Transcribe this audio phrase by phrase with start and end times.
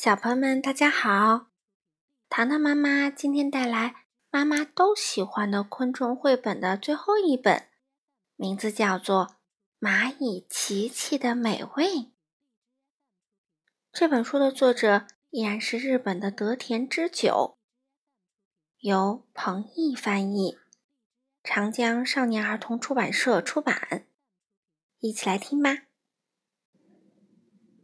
[0.00, 1.48] 小朋友们，大家好！
[2.28, 7.68] 糖糖妈妈今天带来妈妈都喜欢的昆虫绘本的最后一本，
[8.36, 9.36] 名字叫做
[9.84, 11.86] 《蚂蚁琪琪的美味》。
[13.90, 17.58] 这本书的作者依然是日本的德田之久，
[18.78, 20.58] 由彭毅翻译，
[21.42, 24.06] 长江少年儿童出版社出版。
[25.00, 25.88] 一起来听吧。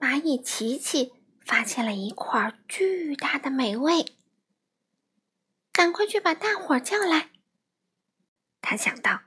[0.00, 1.12] 蚂蚁琪琪
[1.50, 4.16] 发现了一块巨大的美味，
[5.72, 7.32] 赶快去把大伙儿叫来。
[8.60, 9.22] 他想到：“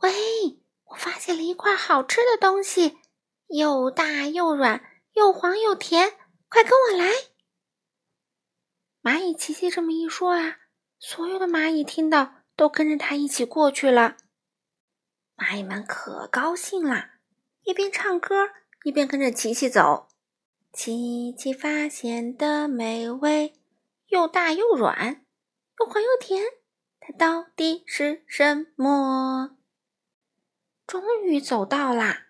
[0.00, 2.98] 喂，我发现了一块好吃的东西，
[3.46, 4.84] 又大又软，
[5.14, 6.14] 又黄又甜，
[6.50, 7.10] 快跟我来！”
[9.00, 10.58] 蚂蚁琪琪这么一说啊，
[10.98, 14.18] 所有的蚂蚁听到都跟着他一起过去了。
[15.36, 17.12] 蚂蚁们可高兴了，
[17.62, 18.50] 一边唱歌
[18.82, 20.10] 一边跟着琪琪走。
[20.74, 23.54] 琪琪发现的美味，
[24.08, 25.24] 又大又软，
[25.78, 26.42] 又黄又甜，
[26.98, 29.56] 它到底是什么？
[30.86, 32.26] 终于走到啦！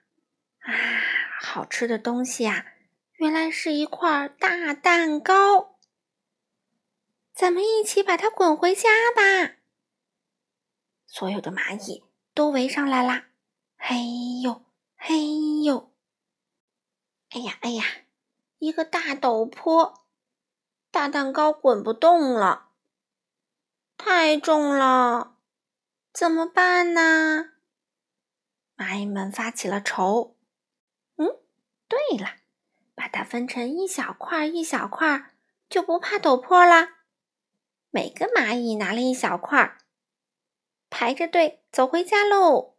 [0.60, 0.70] 啊，
[1.40, 2.66] 好吃的东西啊，
[3.14, 5.78] 原来是一块大蛋糕。
[7.32, 9.56] 咱们一起把它滚回家吧！
[11.06, 12.04] 所有的蚂蚁。
[12.34, 13.28] 都围上来啦！
[13.76, 13.94] 嘿
[14.42, 14.64] 呦，
[14.96, 15.94] 嘿呦！
[17.30, 17.84] 哎呀，哎呀，
[18.64, 20.06] 一个大陡坡，
[20.90, 22.70] 大蛋糕滚不动了，
[23.98, 25.36] 太重了，
[26.14, 27.50] 怎么办呢？
[28.74, 30.34] 蚂蚁们发起了愁。
[31.16, 31.26] 嗯，
[31.86, 32.36] 对了，
[32.94, 35.34] 把它分成一小块一小块，
[35.68, 37.00] 就不怕陡坡啦。
[37.90, 39.76] 每个蚂蚁拿了一小块。
[40.88, 42.76] 排着队走回家喽！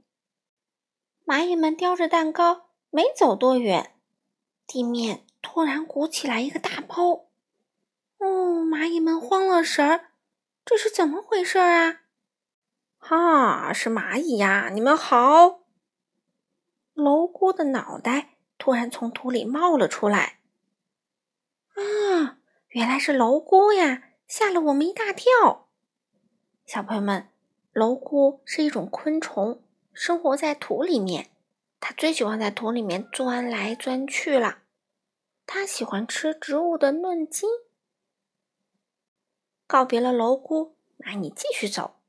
[1.25, 3.95] 蚂蚁们叼着蛋糕，没走多远，
[4.66, 7.28] 地面突然鼓起来一个大包。
[8.18, 10.08] 哦，蚂蚁们慌了神儿，
[10.66, 12.02] 这是怎么回事啊？
[12.98, 14.72] 哈，是蚂蚁呀！
[14.73, 15.60] 你们好！
[16.95, 20.39] 蝼蛄的脑袋突然从土里冒了出来。
[21.76, 22.39] 啊，
[22.70, 24.02] 原来是蝼蛄呀！
[24.28, 25.70] 吓了我们一大跳。
[26.66, 27.30] 小朋友们。
[27.72, 29.61] 蝼蛄是一种昆虫，
[29.94, 31.30] 生活在土里面。
[31.80, 34.60] 它最喜欢在土里面钻来钻去了。
[35.45, 37.50] 它喜欢吃植物的嫩茎。
[39.67, 42.00] 告别了蝼蛄，蚂蚁继续走。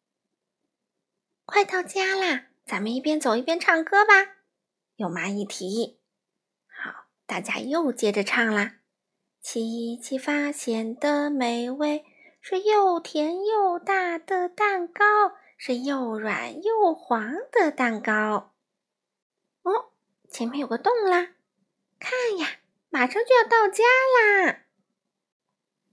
[1.45, 2.47] 快到家啦！
[2.65, 4.37] 咱们一边走一边唱歌吧。
[4.97, 6.01] 有蚂蚁提议。
[6.67, 8.81] 好，大家又接着唱啦。
[9.41, 12.05] 琪琪发现的美味
[12.41, 15.05] 是又甜又大的蛋糕。
[15.59, 18.53] 是又软又黄的蛋糕。
[19.63, 19.93] 哦，
[20.31, 21.37] 前面有个洞啦！
[21.99, 22.59] 看呀，
[22.97, 23.85] 马上就要到家
[24.17, 24.65] 啦！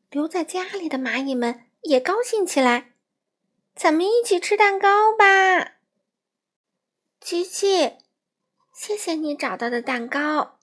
[0.09, 2.94] 留在家里的蚂蚁们也高兴起来，
[3.75, 5.80] 咱们一起吃蛋糕吧！
[7.19, 7.97] 琪琪，
[8.74, 10.59] 谢谢你找到的蛋糕。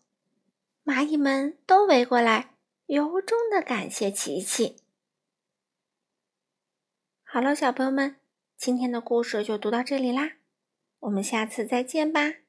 [0.83, 2.55] 蚂蚁们都围过来，
[2.87, 4.79] 由衷的感谢琪琪。
[7.23, 8.17] 好了，小朋友们。
[8.57, 10.39] 今天的故事就读到这里啦，
[11.01, 12.40] 我们下次再见吧。